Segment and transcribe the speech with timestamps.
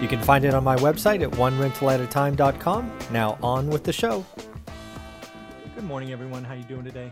[0.00, 2.98] You can find it on my website at onerentalatatime.com.
[3.12, 4.26] Now on with the show.
[5.74, 6.44] Good morning, everyone.
[6.44, 7.10] How you doing today?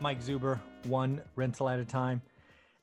[0.00, 2.22] Mike Zuber, one rental at a time.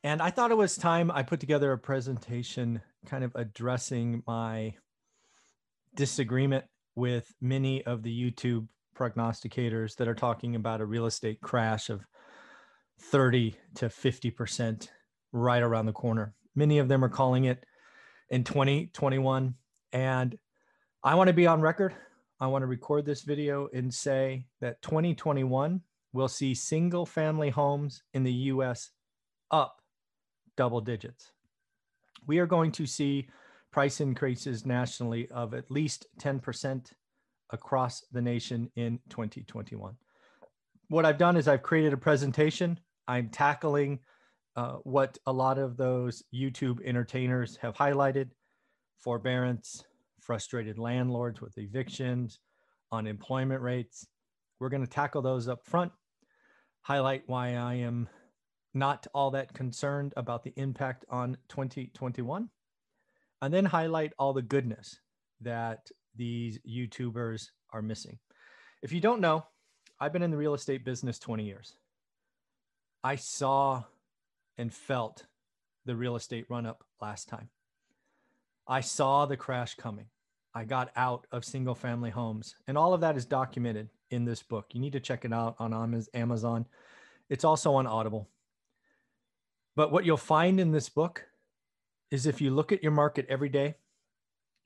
[0.03, 4.75] And I thought it was time I put together a presentation kind of addressing my
[5.95, 6.65] disagreement
[6.95, 12.05] with many of the YouTube prognosticators that are talking about a real estate crash of
[12.99, 14.87] 30 to 50%
[15.33, 16.35] right around the corner.
[16.55, 17.63] Many of them are calling it
[18.31, 19.53] in 2021.
[19.93, 20.37] And
[21.03, 21.93] I want to be on record.
[22.39, 25.81] I want to record this video and say that 2021
[26.13, 28.89] will see single family homes in the US
[29.51, 29.81] up
[30.57, 31.31] double digits.
[32.25, 33.27] We are going to see
[33.71, 36.91] price increases nationally of at least 10%
[37.51, 39.95] across the nation in 2021.
[40.89, 42.79] What I've done is I've created a presentation.
[43.07, 43.99] I'm tackling
[44.55, 48.29] uh, what a lot of those YouTube entertainers have highlighted
[48.99, 49.83] forbearance,
[50.19, 52.39] frustrated landlords with evictions,
[52.91, 54.07] unemployment rates.
[54.59, 55.91] We're going to tackle those up front,
[56.81, 58.09] highlight why I am
[58.73, 62.49] not all that concerned about the impact on 2021,
[63.41, 64.99] and then highlight all the goodness
[65.41, 68.19] that these YouTubers are missing.
[68.83, 69.45] If you don't know,
[69.99, 71.75] I've been in the real estate business 20 years.
[73.03, 73.83] I saw
[74.57, 75.25] and felt
[75.85, 77.49] the real estate run up last time.
[78.67, 80.07] I saw the crash coming.
[80.53, 84.43] I got out of single family homes, and all of that is documented in this
[84.43, 84.67] book.
[84.73, 86.65] You need to check it out on Amazon.
[87.29, 88.29] It's also on Audible.
[89.75, 91.25] But what you'll find in this book
[92.11, 93.75] is if you look at your market every day,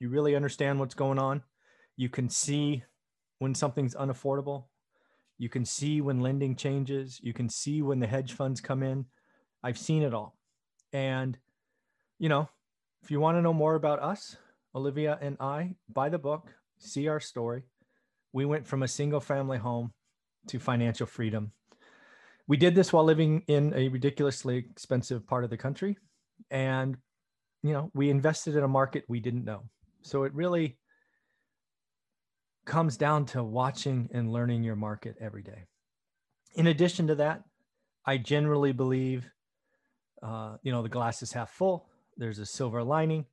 [0.00, 1.42] you really understand what's going on.
[1.96, 2.82] You can see
[3.38, 4.64] when something's unaffordable.
[5.38, 7.20] You can see when lending changes.
[7.22, 9.06] You can see when the hedge funds come in.
[9.66, 10.36] I've seen it all.
[10.92, 11.36] And,
[12.20, 12.48] you know,
[13.02, 14.36] if you want to know more about us,
[14.76, 17.64] Olivia and I, buy the book, see our story.
[18.32, 19.92] We went from a single family home
[20.46, 21.50] to financial freedom.
[22.46, 25.98] We did this while living in a ridiculously expensive part of the country.
[26.48, 26.96] And,
[27.64, 29.64] you know, we invested in a market we didn't know.
[30.02, 30.78] So it really
[32.66, 35.64] comes down to watching and learning your market every day.
[36.54, 37.42] In addition to that,
[38.04, 39.28] I generally believe
[40.26, 41.86] uh, you know, the glass is half full.
[42.16, 43.26] There's a silver lining.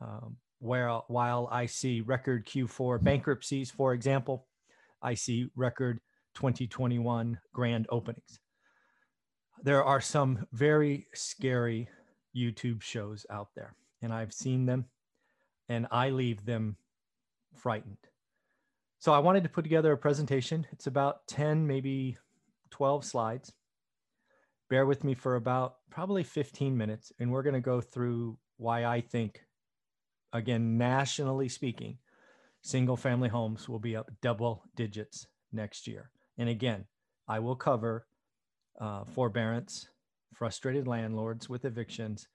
[0.00, 4.46] Um, where while I see record Q4 bankruptcies, for example,
[5.02, 6.00] I see record
[6.34, 8.40] 2021 grand openings.
[9.62, 11.88] There are some very scary
[12.36, 14.86] YouTube shows out there, and I've seen them,
[15.68, 16.76] and I leave them
[17.54, 17.98] frightened.
[18.98, 20.66] So I wanted to put together a presentation.
[20.72, 22.16] It's about 10, maybe
[22.70, 23.52] 12 slides
[24.68, 28.84] bear with me for about probably 15 minutes, and we're going to go through why
[28.84, 29.40] I think,
[30.32, 31.98] again, nationally speaking,
[32.62, 36.10] single family homes will be up double digits next year.
[36.38, 36.86] And again,
[37.28, 38.06] I will cover
[38.80, 39.88] uh, forbearance,
[40.34, 42.28] frustrated landlords with evictions,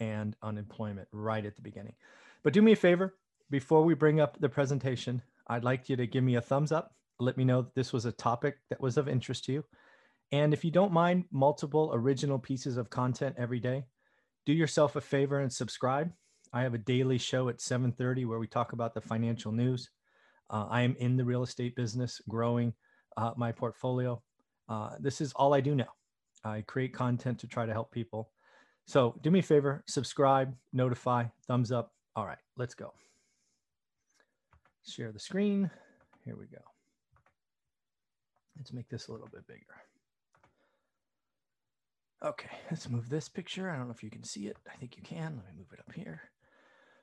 [0.00, 1.94] and unemployment right at the beginning.
[2.42, 3.14] But do me a favor
[3.50, 6.94] before we bring up the presentation, I'd like you to give me a thumbs up.
[7.20, 9.64] Let me know that this was a topic that was of interest to you.
[10.30, 13.84] And if you don't mind multiple original pieces of content every day,
[14.46, 16.12] do yourself a favor and subscribe.
[16.52, 19.90] I have a daily show at 7:30 where we talk about the financial news.
[20.50, 22.74] Uh, I am in the real estate business, growing
[23.16, 24.22] uh, my portfolio.
[24.68, 25.92] Uh, this is all I do now.
[26.44, 28.30] I create content to try to help people.
[28.86, 31.92] So do me a favor, subscribe, notify, thumbs up.
[32.16, 32.92] All right, let's go.
[34.86, 35.70] Share the screen.
[36.24, 36.62] Here we go.
[38.56, 39.60] Let's make this a little bit bigger.
[42.24, 43.68] Okay, let's move this picture.
[43.68, 44.56] I don't know if you can see it.
[44.72, 45.34] I think you can.
[45.36, 46.22] Let me move it up here.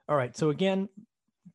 [0.07, 0.87] All right, so again,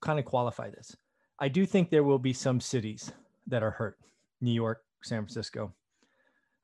[0.03, 0.95] kind of qualify this.
[1.39, 3.11] I do think there will be some cities
[3.47, 3.99] that are hurt
[4.43, 5.73] New York, San Francisco.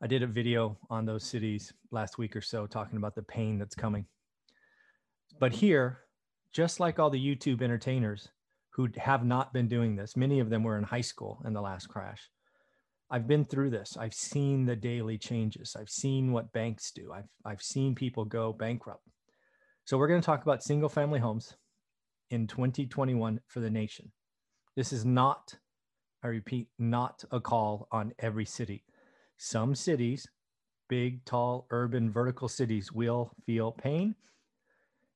[0.02, 3.58] I did a video on those cities last week or so talking about the pain
[3.58, 4.04] that's coming.
[5.38, 6.00] But here,
[6.52, 8.28] just like all the YouTube entertainers
[8.70, 11.62] who have not been doing this, many of them were in high school in the
[11.62, 12.30] last crash.
[13.10, 13.96] I've been through this.
[13.98, 15.76] I've seen the daily changes.
[15.78, 17.12] I've seen what banks do.
[17.12, 19.02] I've, I've seen people go bankrupt.
[19.84, 21.56] So we're going to talk about single family homes
[22.30, 24.12] in 2021 for the nation.
[24.76, 25.56] This is not,
[26.22, 28.84] I repeat, not a call on every city.
[29.36, 30.28] Some cities,
[30.88, 34.14] big, tall, urban, vertical cities, will feel pain,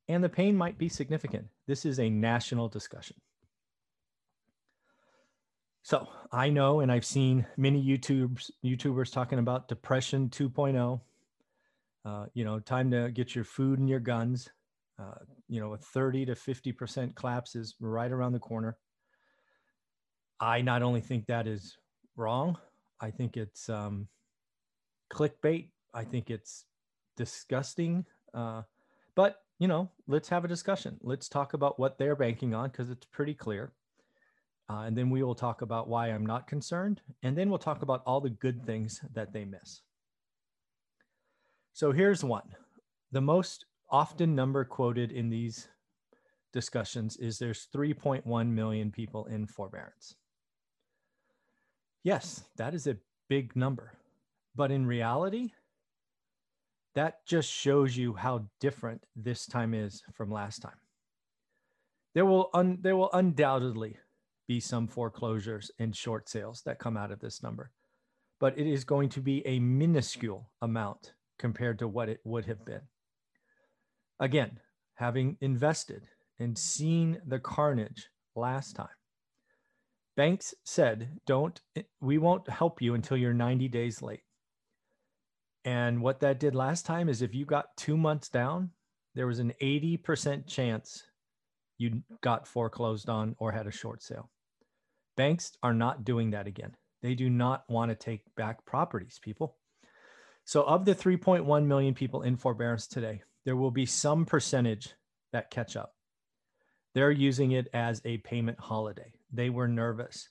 [0.09, 1.47] and the pain might be significant.
[1.67, 3.17] This is a national discussion.
[5.85, 10.99] So I know, and I've seen many YouTubers YouTubers talking about depression 2.0.
[12.07, 14.49] Uh, you know, time to get your food and your guns.
[14.99, 15.17] Uh,
[15.47, 18.79] you know, a 30 to 50 percent collapse is right around the corner.
[20.41, 21.77] I not only think that is
[22.17, 22.57] wrong,
[22.99, 24.09] I think it's um,
[25.13, 25.69] clickbait.
[25.93, 26.65] I think it's
[27.15, 28.07] disgusting.
[28.33, 28.63] Uh,
[29.15, 30.99] but you know, let's have a discussion.
[31.03, 33.75] Let's talk about what they're banking on because it's pretty clear.
[34.71, 37.03] Uh, and then we will talk about why I'm not concerned.
[37.23, 39.83] And then we'll talk about all the good things that they miss.
[41.75, 42.55] So here's one.
[43.13, 45.69] The most often number quoted in these
[46.53, 50.15] discussions is there's 3.1 million people in forbearance.
[52.05, 52.97] Yes, that is a
[53.29, 53.93] big number.
[54.55, 55.53] But in reality,
[56.95, 60.79] that just shows you how different this time is from last time.
[62.15, 63.97] There will, un- there will undoubtedly
[64.47, 67.71] be some foreclosures and short sales that come out of this number,
[68.41, 72.65] but it is going to be a minuscule amount compared to what it would have
[72.65, 72.83] been.
[74.21, 74.61] Again,
[74.95, 76.07] having invested
[76.39, 78.89] and seen the carnage last time,
[80.17, 81.61] banks said, don't,
[82.01, 84.23] we won't help you until you're 90 days late.
[85.65, 88.71] And what that did last time is if you got two months down,
[89.15, 91.03] there was an 80% chance
[91.79, 94.31] you got foreclosed on or had a short sale.
[95.17, 96.77] Banks are not doing that again.
[97.03, 99.57] They do not want to take back properties, people.
[100.45, 104.95] So, of the 3.1 million people in forbearance today, there will be some percentage
[105.33, 105.95] that catch up.
[106.95, 109.13] They're using it as a payment holiday.
[109.33, 110.29] They were nervous.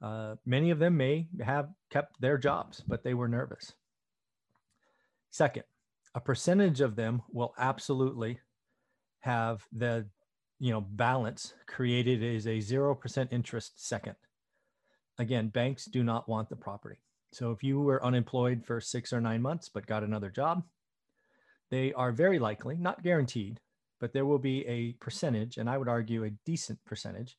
[0.00, 3.72] Uh, many of them may have kept their jobs, but they were nervous.
[5.30, 5.64] Second,
[6.14, 8.40] a percentage of them will absolutely
[9.20, 10.06] have the
[10.62, 14.14] you know balance created is a 0% interest second.
[15.18, 17.00] Again banks do not want the property.
[17.32, 20.62] So if you were unemployed for six or nine months but got another job
[21.70, 23.58] they are very likely not guaranteed
[23.98, 27.38] but there will be a percentage and i would argue a decent percentage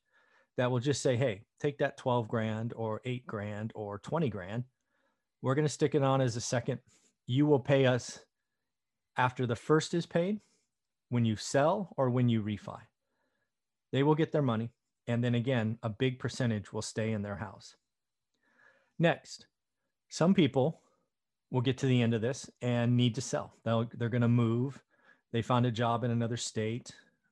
[0.58, 4.66] that will just say hey take that 12 grand or 8 grand or 20 grand.
[5.42, 6.80] We're going to stick it on as a second.
[7.26, 8.20] You will pay us
[9.18, 10.42] after the first is paid
[11.10, 12.80] when you sell or when you refi
[13.94, 14.72] they will get their money.
[15.08, 17.76] And then again, a big percentage will stay in their house.
[19.00, 19.46] Next,
[20.10, 20.82] some people
[21.52, 23.54] will get to the end of this and need to sell.
[23.64, 24.82] They'll, they're going to move.
[25.32, 26.92] They found a job in another state.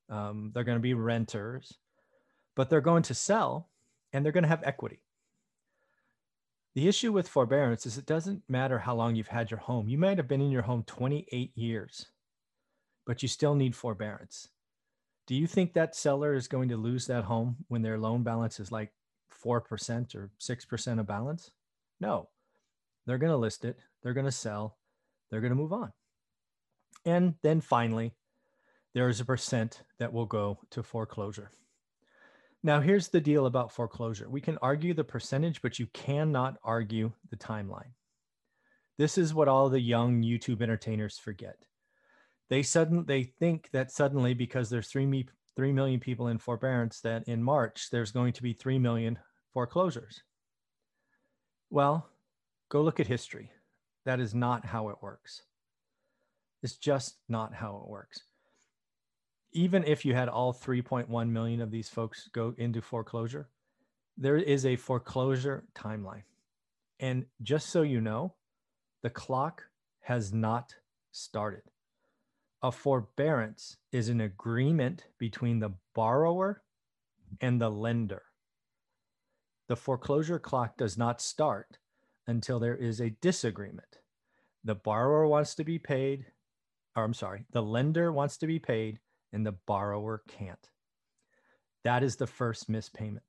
[0.09, 1.73] Um, they're going to be renters,
[2.55, 3.69] but they're going to sell
[4.13, 5.01] and they're going to have equity.
[6.75, 9.89] The issue with forbearance is it doesn't matter how long you've had your home.
[9.89, 12.07] You might have been in your home 28 years,
[13.05, 14.49] but you still need forbearance.
[15.27, 18.59] Do you think that seller is going to lose that home when their loan balance
[18.59, 18.91] is like
[19.43, 21.51] 4% or 6% of balance?
[21.99, 22.29] No.
[23.05, 24.77] They're going to list it, they're going to sell,
[25.29, 25.91] they're going to move on.
[27.05, 28.13] And then finally,
[28.93, 31.49] there is a percent that will go to foreclosure.
[32.63, 37.11] Now, here's the deal about foreclosure we can argue the percentage, but you cannot argue
[37.29, 37.93] the timeline.
[38.97, 41.57] This is what all the young YouTube entertainers forget
[42.51, 46.99] they suddenly they think that suddenly because there's three, me, 3 million people in forbearance
[46.99, 49.17] that in march there's going to be 3 million
[49.53, 50.21] foreclosures.
[51.69, 52.09] Well
[52.69, 53.51] go look at history.
[54.05, 55.43] That is not how it works.
[56.61, 58.21] It's just not how it works.
[59.53, 63.49] Even if you had all 3.1 million of these folks go into foreclosure
[64.17, 66.23] there is a foreclosure timeline.
[66.99, 68.35] And just so you know
[69.03, 69.63] the clock
[70.01, 70.75] has not
[71.11, 71.63] started
[72.63, 76.61] a forbearance is an agreement between the borrower
[77.39, 78.23] and the lender.
[79.67, 81.77] The foreclosure clock does not start
[82.27, 83.97] until there is a disagreement.
[84.63, 86.25] The borrower wants to be paid,
[86.95, 88.99] or I'm sorry, the lender wants to be paid
[89.33, 90.69] and the borrower can't.
[91.83, 93.23] That is the first missed payment.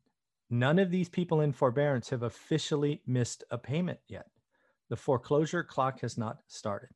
[0.51, 4.27] None of these people in forbearance have officially missed a payment yet.
[4.91, 6.91] The foreclosure clock has not started.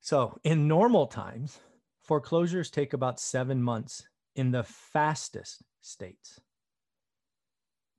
[0.00, 1.60] So, in normal times,
[2.02, 6.40] foreclosures take about seven months in the fastest states.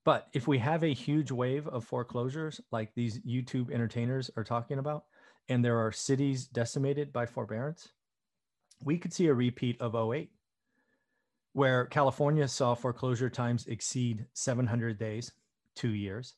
[0.04, 4.80] But if we have a huge wave of foreclosures like these YouTube entertainers are talking
[4.80, 5.06] about,
[5.48, 7.90] and there are cities decimated by forbearance,
[8.84, 10.32] we could see a repeat of 08.
[11.54, 15.34] where California saw foreclosure times exceed 700 days,
[15.76, 16.36] two years.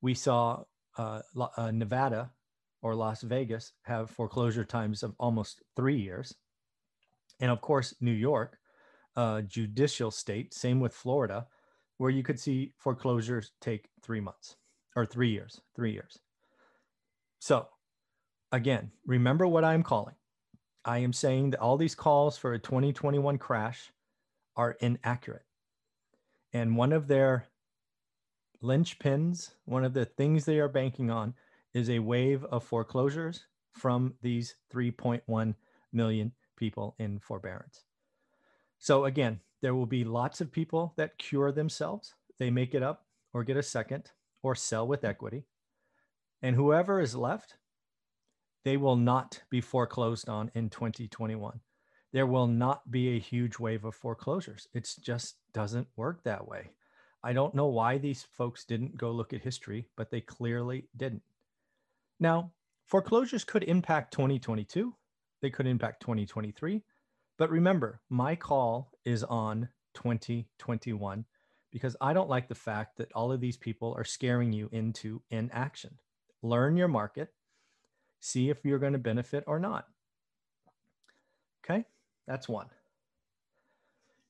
[0.00, 0.64] We saw
[0.98, 1.20] uh,
[1.56, 2.32] uh, Nevada
[2.82, 6.34] or Las Vegas have foreclosure times of almost three years.
[7.40, 8.58] And of course, New York,
[9.16, 11.46] uh, judicial state, same with Florida,
[11.98, 14.56] where you could see foreclosures take three months
[14.94, 16.18] or three years, three years.
[17.38, 17.68] So,
[18.52, 20.14] again, remember what I'm calling.
[20.84, 23.92] I am saying that all these calls for a 2021 crash
[24.56, 25.44] are inaccurate.
[26.52, 27.48] And one of their
[28.62, 31.34] linchpins, one of the things they are banking on
[31.76, 35.54] is a wave of foreclosures from these 3.1
[35.92, 37.84] million people in forbearance.
[38.78, 42.14] So, again, there will be lots of people that cure themselves.
[42.38, 43.04] They make it up
[43.34, 44.10] or get a second
[44.42, 45.44] or sell with equity.
[46.40, 47.56] And whoever is left,
[48.64, 51.60] they will not be foreclosed on in 2021.
[52.12, 54.66] There will not be a huge wave of foreclosures.
[54.72, 56.70] It just doesn't work that way.
[57.22, 61.22] I don't know why these folks didn't go look at history, but they clearly didn't.
[62.18, 62.52] Now,
[62.86, 64.94] foreclosures could impact 2022,
[65.42, 66.82] they could impact 2023.
[67.38, 71.24] But remember, my call is on 2021
[71.70, 75.20] because I don't like the fact that all of these people are scaring you into
[75.30, 75.98] inaction.
[76.42, 77.34] Learn your market,
[78.20, 79.86] see if you're going to benefit or not.
[81.64, 81.84] Okay,
[82.26, 82.68] that's one.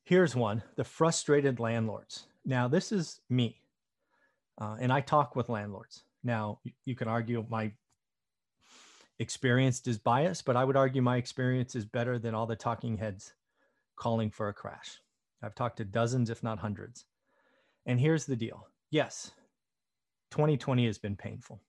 [0.03, 2.27] Here's one the frustrated landlords.
[2.45, 3.61] Now, this is me,
[4.59, 6.05] uh, and I talk with landlords.
[6.27, 7.71] Now, you can argue my
[9.21, 12.99] experience is biased, but I would argue my experience is better than all the talking
[12.99, 13.33] heads
[13.95, 14.99] calling for a crash.
[15.41, 17.05] I've talked to dozens, if not hundreds.
[17.87, 19.31] And here's the deal yes,
[20.33, 21.63] 2020 has been painful.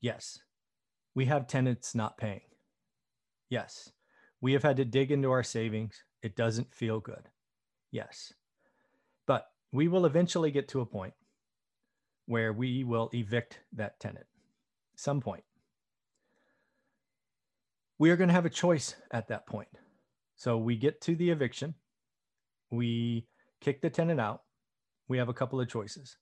[0.00, 0.40] Yes,
[1.14, 2.40] we have tenants not paying.
[3.50, 3.92] Yes,
[4.40, 6.02] we have had to dig into our savings.
[6.24, 7.28] It doesn't feel good.
[7.92, 8.32] Yes.
[9.28, 11.14] But we will eventually get to a point
[12.26, 14.26] where we will evict that tenant.
[14.96, 15.44] Some point
[17.98, 19.68] we are going to have a choice at that point.
[20.36, 21.74] So we get to the eviction,
[22.70, 23.26] we
[23.60, 24.42] kick the tenant out.
[25.08, 26.16] We have a couple of choices.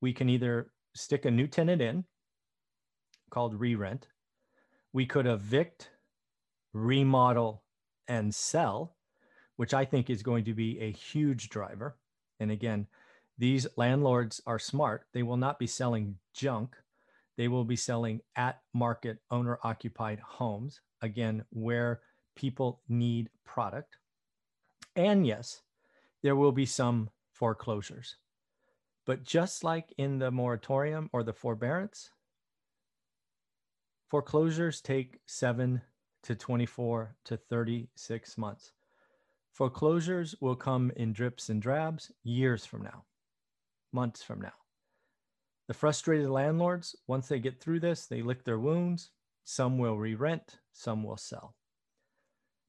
[0.00, 2.04] We can either stick a new tenant in
[3.30, 4.06] called re rent,
[4.92, 5.90] we could evict,
[6.72, 7.64] remodel,
[8.06, 8.96] and sell,
[9.56, 11.96] which I think is going to be a huge driver.
[12.38, 12.86] And again,
[13.38, 15.06] these landlords are smart.
[15.12, 16.76] They will not be selling junk.
[17.36, 22.00] They will be selling at market owner occupied homes again, where
[22.34, 23.96] people need product.
[24.94, 25.62] And yes,
[26.22, 28.16] there will be some foreclosures.
[29.04, 32.10] But just like in the moratorium or the forbearance,
[34.08, 35.82] foreclosures take seven
[36.24, 38.72] to 24 to 36 months.
[39.52, 43.04] Foreclosures will come in drips and drabs years from now,
[43.96, 44.52] months from now.
[45.66, 49.10] The frustrated landlords, once they get through this, they lick their wounds,
[49.44, 51.56] some will re rent, some will sell.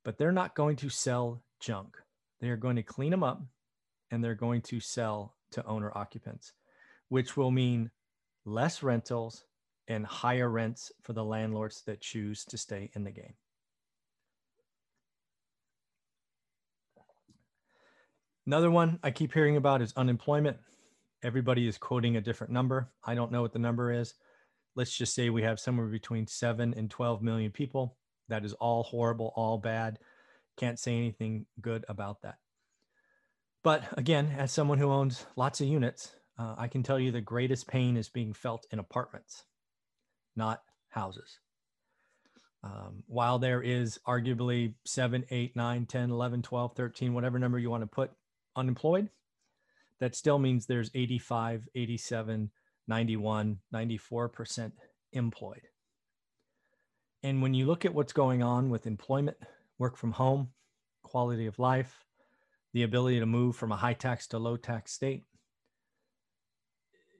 [0.03, 1.97] But they're not going to sell junk.
[2.39, 3.43] They are going to clean them up
[4.09, 6.53] and they're going to sell to owner occupants,
[7.09, 7.91] which will mean
[8.45, 9.43] less rentals
[9.87, 13.33] and higher rents for the landlords that choose to stay in the game.
[18.45, 20.57] Another one I keep hearing about is unemployment.
[21.23, 22.91] Everybody is quoting a different number.
[23.03, 24.13] I don't know what the number is.
[24.75, 27.97] Let's just say we have somewhere between 7 and 12 million people.
[28.29, 29.99] That is all horrible all bad.
[30.57, 32.35] Can't say anything good about that.
[33.63, 37.19] But again as someone who owns lots of units uh, i can tell you the
[37.19, 39.43] greatest pain is being felt in apartments
[40.37, 41.39] not houses.
[42.63, 47.69] Um, while there is arguably 7 8 9 10 11 12 13 whatever number you
[47.69, 48.11] want to put
[48.55, 49.09] unemployed
[49.99, 52.51] that still means there's 85 87
[52.87, 54.71] 91, 94%
[55.11, 55.67] employed.
[57.23, 59.37] And when you look at what's going on with employment,
[59.77, 60.49] work from home,
[61.03, 62.05] quality of life,
[62.73, 65.25] the ability to move from a high tax to low tax state,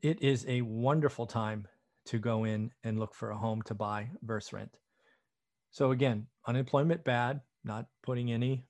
[0.02, 1.68] it is a wonderful time
[2.06, 4.78] to go in and look for a home to buy versus rent.
[5.72, 8.66] So again, unemployment bad, not putting any,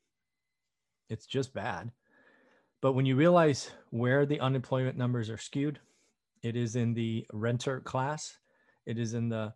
[1.09, 1.91] it's just bad.
[2.81, 5.79] But when you realize where the unemployment numbers are skewed,
[6.43, 8.37] it is in the renter class.
[8.85, 9.53] It is in the,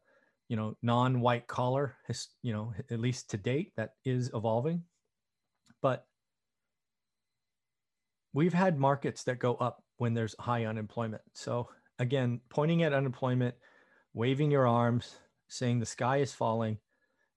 [0.49, 1.95] you know, non-white collar,
[2.41, 4.83] you know, at least to date, that is evolving.
[5.81, 6.05] But
[8.33, 11.21] we've had markets that go up when there's high unemployment.
[11.33, 13.55] So again, pointing at unemployment,
[14.13, 15.15] waving your arms,
[15.47, 16.79] saying the sky is falling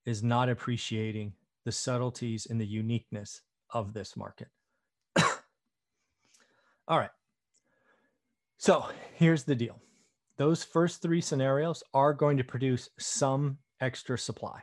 [0.06, 4.48] is not appreciating the subtleties and the uniqueness of this market.
[6.86, 7.10] All right.
[8.58, 9.80] So here's the deal
[10.36, 14.62] those first three scenarios are going to produce some extra supply.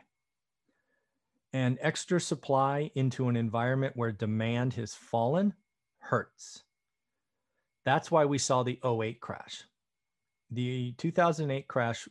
[1.54, 5.54] And extra supply into an environment where demand has fallen
[6.00, 6.64] hurts.
[7.84, 9.64] That's why we saw the 08 crash.
[10.50, 12.08] The 2008 crash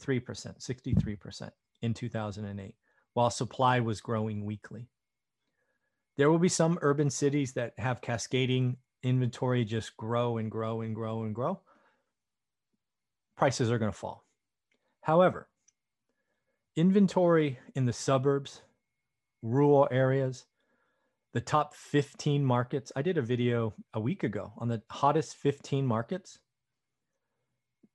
[0.59, 1.51] 63%
[1.81, 2.75] in 2008,
[3.19, 4.87] while supply was growing weekly.
[6.15, 10.95] There will be some urban cities that have cascading inventory just grow and grow and
[10.95, 11.59] grow and grow.
[13.35, 14.23] Prices are going to fall.
[15.01, 15.49] However,
[16.77, 18.61] inventory in the suburbs,
[19.41, 20.45] rural areas,
[21.33, 22.89] the top 15 markets.
[22.95, 26.39] I did a video a week ago on the hottest 15 markets.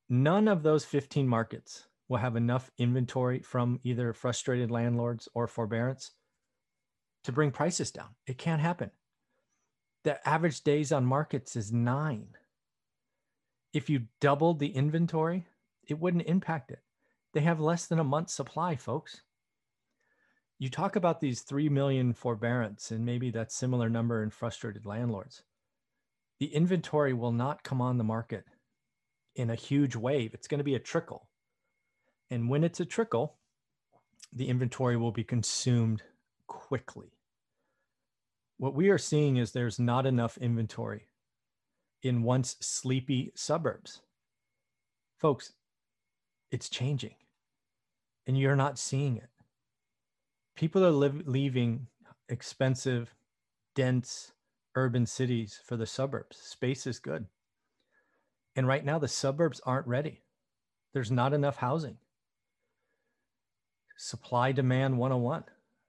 [0.06, 6.12] None of those 15 markets will have enough inventory from either frustrated landlords or forbearance
[7.24, 8.08] to bring prices down.
[8.26, 8.90] It can't happen.
[10.04, 12.28] The average days on markets is nine.
[13.72, 15.46] If you doubled the inventory,
[15.88, 16.80] it wouldn't impact it.
[17.32, 19.22] They have less than a month's supply, folks.
[20.58, 25.42] You talk about these 3 million forbearance, and maybe that similar number in frustrated landlords.
[26.38, 28.44] The inventory will not come on the market
[29.34, 30.34] in a huge wave.
[30.34, 31.28] It's going to be a trickle.
[32.30, 33.36] And when it's a trickle,
[34.32, 36.02] the inventory will be consumed
[36.46, 37.12] quickly.
[38.56, 41.08] What we are seeing is there's not enough inventory
[42.02, 44.02] in once sleepy suburbs.
[45.18, 45.52] Folks,
[46.50, 47.14] it's changing
[48.26, 49.28] and you're not seeing it.
[50.56, 51.88] People are leaving
[52.28, 53.14] expensive,
[53.74, 54.32] dense
[54.76, 56.36] urban cities for the suburbs.
[56.36, 57.26] Space is good.
[58.56, 60.22] And right now, the suburbs aren't ready.
[60.92, 61.98] There's not enough housing.
[63.96, 65.44] Supply demand 101.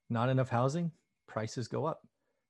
[0.09, 0.91] Not enough housing,
[1.27, 2.01] prices go up.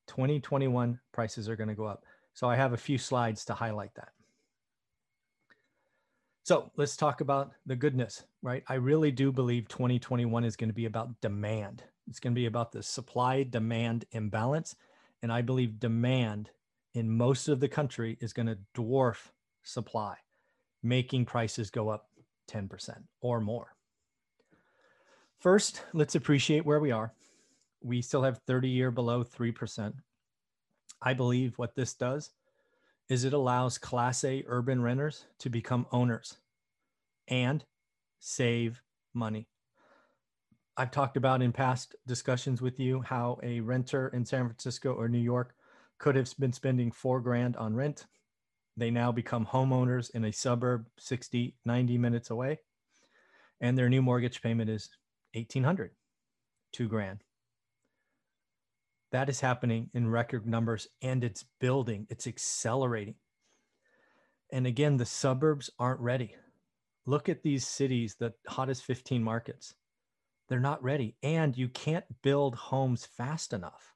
[0.07, 2.03] 2021 prices are going to go up.
[2.33, 4.09] So I have a few slides to highlight that.
[6.43, 8.63] So let's talk about the goodness, right?
[8.67, 11.83] I really do believe 2021 is going to be about demand.
[12.07, 14.75] It's going to be about the supply demand imbalance.
[15.23, 16.51] And I believe demand
[16.93, 19.31] in most of the country is going to dwarf
[19.63, 20.17] supply,
[20.83, 22.09] making prices go up
[22.51, 23.75] 10% or more.
[25.45, 27.13] First, let's appreciate where we are.
[27.83, 29.93] We still have 30 year below 3%.
[31.03, 32.31] I believe what this does
[33.09, 36.37] is it allows Class A urban renters to become owners
[37.27, 37.63] and
[38.19, 38.81] save
[39.13, 39.47] money.
[40.77, 45.07] I've talked about in past discussions with you how a renter in San Francisco or
[45.07, 45.53] New York
[45.99, 48.07] could have been spending four grand on rent
[48.75, 52.61] they now become homeowners in a suburb 60, 90 minutes away.
[53.61, 54.89] And their new mortgage payment is
[55.35, 55.91] 1800,
[56.71, 57.23] two grand.
[59.11, 63.15] That is happening in record numbers and it's building, it's accelerating.
[64.51, 66.35] And again, the suburbs aren't ready.
[67.05, 69.73] Look at these cities, the hottest 15 markets.
[70.47, 71.15] They're not ready.
[71.23, 73.93] And you can't build homes fast enough.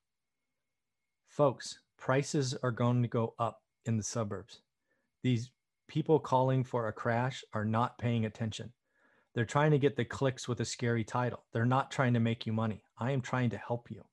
[1.28, 4.62] Folks, prices are going to go up in the suburbs
[5.24, 5.52] these
[5.88, 8.72] people calling for a crash are not paying attention.
[9.34, 11.44] They're trying to get the clicks with a scary title.
[11.54, 12.84] They're not trying to make you money.
[12.98, 14.04] I am trying to help you.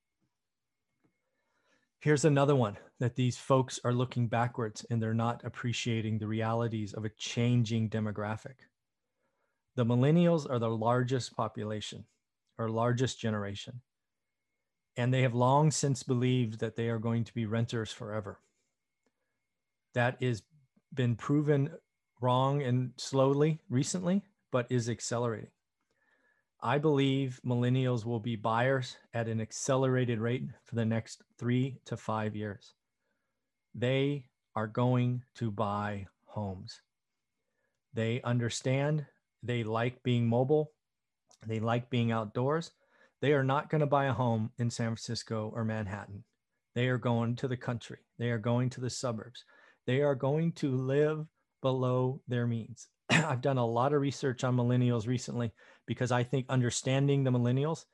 [2.01, 6.93] Here's another one that these folks are looking backwards and they're not appreciating the realities
[6.93, 8.55] of a changing demographic.
[9.75, 12.05] The millennials are the largest population
[12.59, 13.81] or largest generation.
[14.97, 18.41] And they have long since believed that they are going to be renters forever.
[19.95, 20.43] That is
[20.95, 21.71] been proven
[22.21, 24.23] wrong and slowly recently,
[24.57, 25.51] but is accelerating.
[26.63, 31.95] I believe millennials will be buyers at an accelerated rate for the next three to
[31.95, 32.73] five years.
[33.75, 36.81] They are going to buy homes.
[37.93, 39.05] They understand,
[39.43, 40.73] they like being mobile,
[41.47, 42.71] they like being outdoors.
[43.21, 46.25] They are not going to buy a home in San Francisco or Manhattan.
[46.75, 49.45] They are going to the country, they are going to the suburbs.
[49.87, 51.27] They are going to live
[51.61, 52.89] below their means.
[53.11, 55.53] I've done a lot of research on millennials recently
[55.87, 57.85] because I think understanding the millennials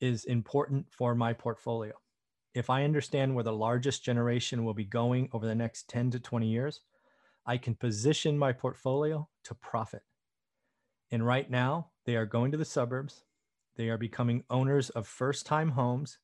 [0.00, 1.94] is important for my portfolio.
[2.54, 6.20] If I understand where the largest generation will be going over the next 10 to
[6.20, 6.80] 20 years,
[7.46, 10.02] I can position my portfolio to profit.
[11.10, 13.22] And right now, they are going to the suburbs.
[13.76, 16.18] They are becoming owners of first time homes.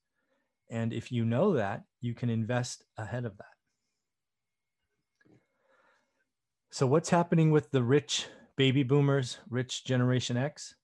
[0.70, 3.51] And if you know that, you can invest ahead of that.
[6.74, 10.74] So, what's happening with the rich baby boomers, rich Generation X?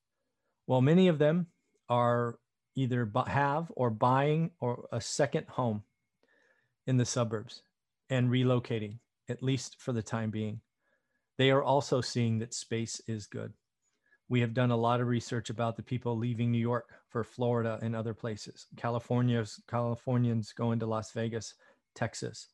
[0.66, 1.46] Well, many of them
[1.88, 2.38] are
[2.74, 5.84] either have or buying or a second home
[6.86, 7.62] in the suburbs
[8.10, 8.98] and relocating,
[9.30, 10.60] at least for the time being.
[11.38, 13.54] They are also seeing that space is good.
[14.28, 17.78] We have done a lot of research about the people leaving New York for Florida
[17.80, 18.66] and other places.
[18.76, 21.54] California's Californians going to Las Vegas,
[21.94, 22.48] Texas.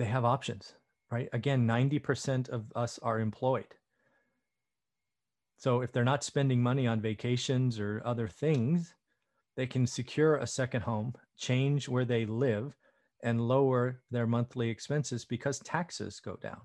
[0.00, 0.76] They have options,
[1.10, 1.28] right?
[1.34, 3.74] Again, 90% of us are employed.
[5.58, 8.94] So if they're not spending money on vacations or other things,
[9.58, 12.74] they can secure a second home, change where they live,
[13.22, 16.62] and lower their monthly expenses because taxes go down.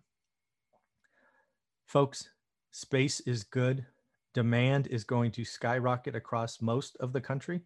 [1.86, 2.30] Folks,
[2.72, 3.86] space is good.
[4.34, 7.64] Demand is going to skyrocket across most of the country.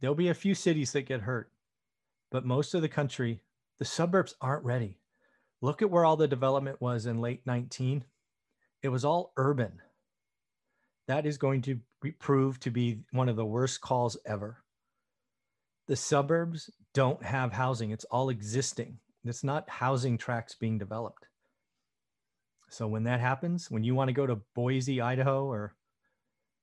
[0.00, 1.50] There'll be a few cities that get hurt,
[2.30, 3.42] but most of the country,
[3.80, 5.00] the suburbs aren't ready.
[5.60, 8.04] Look at where all the development was in late 19
[8.82, 9.80] it was all urban.
[11.06, 11.80] That is going to
[12.18, 14.58] prove to be one of the worst calls ever.
[15.86, 18.98] The suburbs don't have housing, it's all existing.
[19.24, 21.26] It's not housing tracts being developed.
[22.70, 25.74] So when that happens, when you want to go to Boise, Idaho, or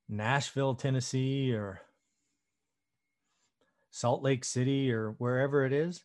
[0.09, 1.81] Nashville, Tennessee, or
[3.91, 6.03] Salt Lake City, or wherever it is,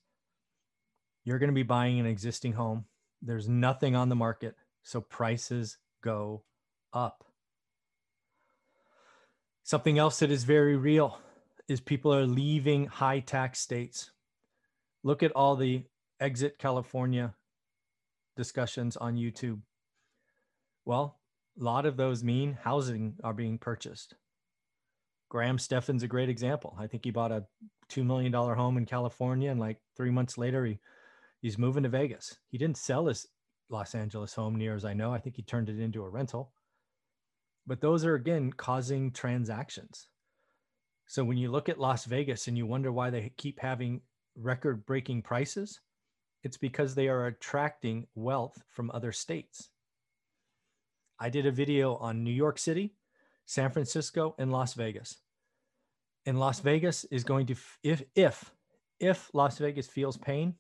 [1.25, 2.85] you're going to be buying an existing home.
[3.21, 4.57] There's nothing on the market.
[4.83, 6.43] So prices go
[6.93, 7.25] up.
[9.63, 11.19] Something else that is very real
[11.69, 14.11] is people are leaving high tax states.
[15.05, 15.85] Look at all the
[16.21, 17.35] exit California
[18.37, 19.61] discussions on YouTube.
[20.85, 21.21] Well,
[21.61, 24.15] a lot of those mean housing are being purchased.
[25.29, 26.77] Graham Stephan's a great example.
[26.79, 27.47] I think he bought a
[27.91, 30.79] $2 million home in California and like three months later, he,
[31.43, 32.39] he's moving to Vegas.
[32.49, 33.27] He didn't sell his
[33.69, 35.13] Los Angeles home near as I know.
[35.13, 36.53] I think he turned it into a rental.
[37.67, 40.09] But those are again causing transactions.
[41.07, 44.01] So when you look at Las Vegas and you wonder why they keep having
[44.37, 45.81] record breaking prices,
[46.43, 49.69] it's because they are attracting wealth from other states.
[51.21, 52.95] I did a video on New York City,
[53.47, 55.19] San Francisco, and Las Vegas.
[56.27, 58.53] And Las Vegas is going to if if
[58.99, 60.55] if Las Vegas feels pain,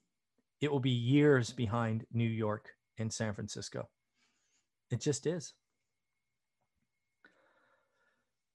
[0.63, 3.89] it will be years behind New York and San Francisco.
[4.91, 5.55] It just is.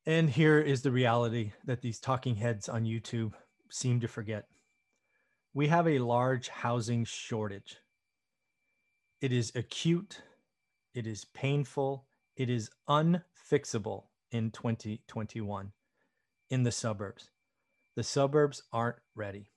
[0.06, 3.34] And here is the reality that these talking heads on YouTube
[3.70, 4.46] seem to forget.
[5.54, 7.76] We have a large housing shortage.
[9.20, 10.22] It is acute,
[10.94, 12.06] it is painful,
[12.38, 15.72] it is unfixable in 2021
[16.52, 17.32] in the suburbs.
[17.98, 19.50] The suburbs aren't ready.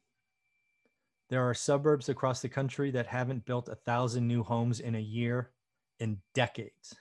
[1.30, 5.00] There are suburbs across the country that haven't built a thousand new homes in a
[5.00, 5.52] year
[6.00, 6.96] in decades.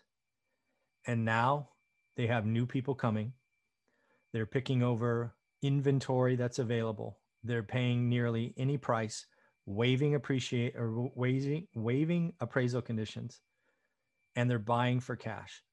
[1.07, 1.69] And now
[2.15, 3.33] they have new people coming.
[4.31, 7.17] They're picking over inventory that's available.
[7.43, 9.25] They're paying nearly any price,
[9.65, 13.41] waiving appreciate or waiving, waiving appraisal conditions,
[14.35, 15.63] and they're buying for cash.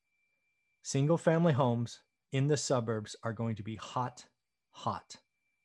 [0.82, 2.00] Single family homes
[2.32, 4.24] in the suburbs are going to be hot,
[4.70, 5.16] hot,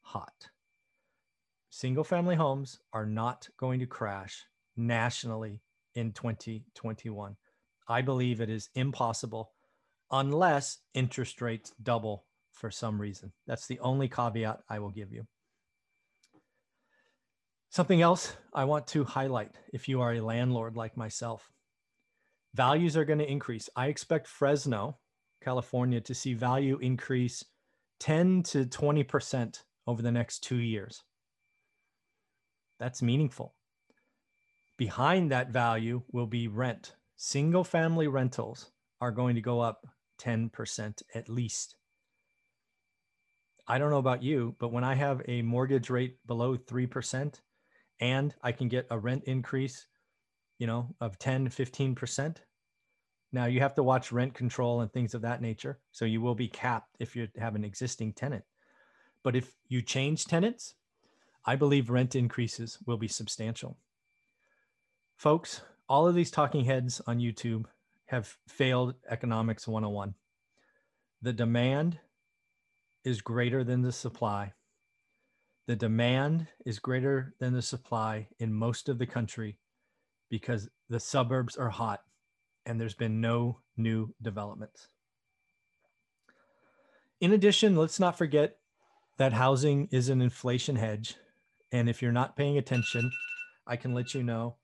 [0.02, 0.50] hot
[1.72, 4.46] single family homes are not going to crash
[4.78, 5.62] nationally
[5.96, 7.36] in 2021.
[7.88, 9.52] I believe it is impossible
[10.12, 13.32] unless interest rates double for some reason.
[13.48, 15.26] That's the only caveat I will give you.
[17.72, 21.50] Something else I want to highlight if you are a landlord like myself
[22.54, 23.70] values are going to increase.
[23.76, 24.98] I expect Fresno,
[25.44, 27.44] California, to see value increase
[28.00, 31.04] 10 to 20% over the next two years.
[32.82, 33.54] That's meaningful.
[34.76, 36.96] Behind that value will be rent.
[37.16, 39.86] Single family rentals are going to go up
[40.20, 41.76] 10% at least.
[43.68, 47.40] I don't know about you, but when I have a mortgage rate below 3%
[48.00, 49.86] and I can get a rent increase,
[50.58, 52.38] you know, of 10, 15%.
[53.32, 55.78] Now you have to watch rent control and things of that nature.
[55.92, 58.44] So you will be capped if you have an existing tenant.
[59.24, 60.74] But if you change tenants,
[61.46, 63.78] I believe rent increases will be substantial.
[65.16, 67.66] Folks, all of these talking heads on YouTube
[68.06, 70.14] have failed economics 101.
[71.22, 72.00] The demand
[73.04, 74.54] is greater than the supply.
[75.68, 79.58] The demand is greater than the supply in most of the country
[80.30, 82.02] because the suburbs are hot
[82.66, 84.88] and there's been no new developments.
[87.20, 88.58] In addition, let's not forget
[89.18, 91.16] that housing is an inflation hedge
[91.72, 93.12] and if you're not paying attention,
[93.68, 94.56] I can let you know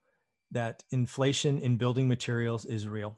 [0.52, 3.18] that inflation in building materials is real.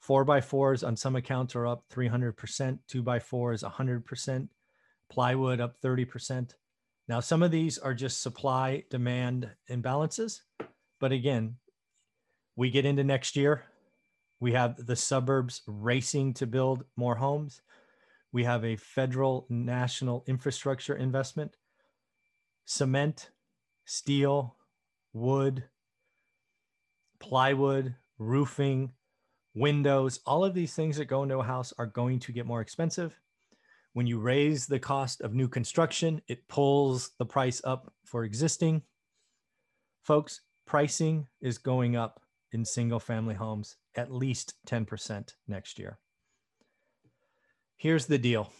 [0.00, 2.78] Four by fours on some accounts are up 300%.
[2.86, 4.48] Two by four is 100%.
[5.10, 6.52] Plywood up 30%.
[7.08, 10.40] Now, some of these are just supply demand imbalances.
[11.00, 11.56] But again,
[12.56, 13.64] we get into next year,
[14.40, 17.62] we have the suburbs racing to build more homes.
[18.32, 21.56] We have a federal national infrastructure investment,
[22.68, 23.30] cement,
[23.86, 24.54] steel,
[25.14, 25.64] wood,
[27.18, 28.92] plywood, roofing,
[29.54, 32.60] windows, all of these things that go into a house are going to get more
[32.60, 33.18] expensive.
[33.94, 38.82] When you raise the cost of new construction, it pulls the price up for existing.
[40.02, 42.20] Folks, pricing is going up
[42.52, 45.98] in single family homes at least 10% next year.
[47.78, 48.52] Here's the deal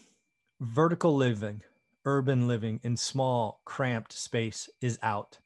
[0.59, 1.61] vertical living,
[2.09, 5.37] urban living in small, cramped space is out.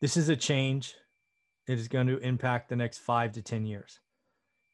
[0.00, 0.94] This is a change.
[1.68, 4.00] It is going to impact the next five to 10 years.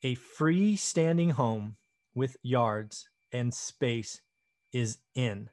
[0.04, 1.74] A freestanding home
[2.14, 4.20] with yards and space
[4.72, 5.50] is in.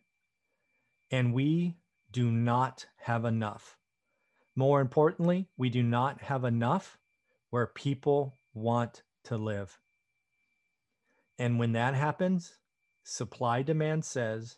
[1.10, 1.78] And we
[2.12, 3.78] do not have enough.
[4.56, 7.00] More importantly, we do not have enough
[7.50, 9.80] where people want to live.
[11.40, 12.54] And when that happens,
[13.04, 14.58] supply demand says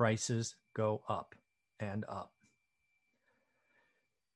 [0.00, 1.34] prices go up
[1.78, 2.32] and up.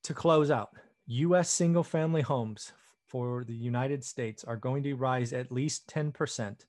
[0.03, 0.73] To close out,
[1.07, 2.75] US single family homes
[3.07, 6.67] for the United States are going to rise at least 10%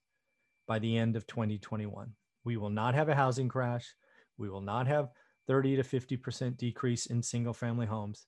[0.65, 2.13] by the end of 2021.
[2.45, 3.93] We will not have a housing crash.
[4.37, 5.09] We will not have
[5.45, 8.27] 30 to 50% decrease in single family homes.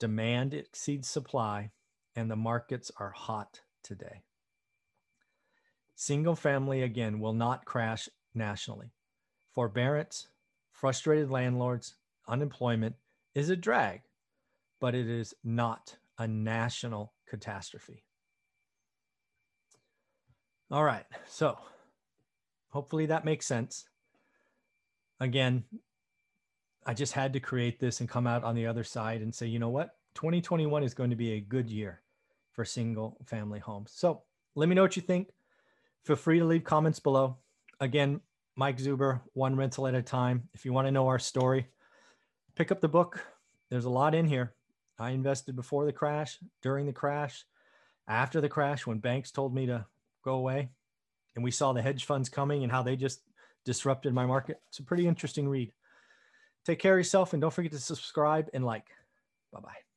[0.00, 1.70] Demand exceeds supply,
[2.16, 4.24] and the markets are hot today.
[5.94, 8.90] Single family, again, will not crash nationally.
[9.54, 10.28] Forbearance,
[10.70, 11.94] frustrated landlords,
[12.26, 12.94] unemployment
[13.34, 14.02] is a drag,
[14.80, 18.04] but it is not a national catastrophe.
[20.70, 21.04] All right.
[21.26, 21.58] So
[22.70, 23.86] hopefully that makes sense.
[25.20, 25.64] Again,
[26.84, 29.46] I just had to create this and come out on the other side and say,
[29.46, 29.96] you know what?
[30.14, 32.00] 2021 is going to be a good year
[32.52, 33.92] for single family homes.
[33.94, 34.22] So
[34.54, 35.28] let me know what you think.
[36.04, 37.36] Feel free to leave comments below.
[37.78, 38.20] Again,
[38.56, 40.48] Mike Zuber, one rental at a time.
[40.52, 41.68] If you want to know our story,
[42.54, 43.24] pick up the book.
[43.70, 44.54] There's a lot in here.
[44.98, 47.44] I invested before the crash, during the crash,
[48.06, 49.86] after the crash, when banks told me to
[50.22, 50.68] go away.
[51.34, 53.22] And we saw the hedge funds coming and how they just
[53.64, 54.60] disrupted my market.
[54.68, 55.72] It's a pretty interesting read.
[56.64, 58.86] Take care of yourself and don't forget to subscribe and like.
[59.52, 59.91] Bye bye.